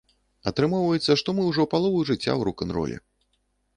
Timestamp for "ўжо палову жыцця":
1.49-2.25